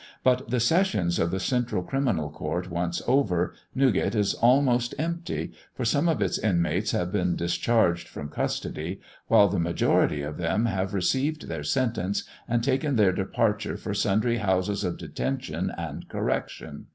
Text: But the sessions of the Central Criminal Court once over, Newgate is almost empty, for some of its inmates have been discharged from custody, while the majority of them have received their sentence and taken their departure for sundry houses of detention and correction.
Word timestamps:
But 0.23 0.49
the 0.49 0.59
sessions 0.59 1.19
of 1.19 1.29
the 1.29 1.39
Central 1.39 1.83
Criminal 1.83 2.31
Court 2.31 2.71
once 2.71 3.03
over, 3.05 3.53
Newgate 3.75 4.15
is 4.15 4.33
almost 4.33 4.95
empty, 4.97 5.51
for 5.75 5.85
some 5.85 6.09
of 6.09 6.23
its 6.23 6.39
inmates 6.39 6.89
have 6.89 7.11
been 7.11 7.35
discharged 7.35 8.07
from 8.07 8.29
custody, 8.29 8.99
while 9.27 9.47
the 9.47 9.59
majority 9.59 10.23
of 10.23 10.37
them 10.37 10.65
have 10.65 10.95
received 10.95 11.47
their 11.49 11.61
sentence 11.61 12.23
and 12.47 12.63
taken 12.63 12.95
their 12.95 13.11
departure 13.13 13.77
for 13.77 13.93
sundry 13.93 14.37
houses 14.37 14.83
of 14.83 14.97
detention 14.97 15.71
and 15.77 16.09
correction. 16.09 16.87